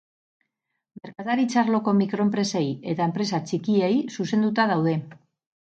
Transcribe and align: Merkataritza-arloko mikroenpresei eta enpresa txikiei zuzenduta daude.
Merkataritza-arloko 1.07 1.93
mikroenpresei 1.99 2.65
eta 2.95 3.07
enpresa 3.11 3.43
txikiei 3.47 3.93
zuzenduta 4.19 4.69
daude. 4.77 4.99